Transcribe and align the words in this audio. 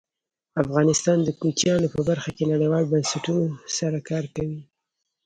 افغانستان 0.63 1.17
د 1.23 1.29
کوچیان 1.41 1.81
په 1.93 1.99
برخه 2.09 2.29
کې 2.37 2.49
نړیوالو 2.51 2.91
بنسټونو 2.93 3.43
سره 3.77 3.97
کار 4.09 4.23
کوي. 4.35 4.61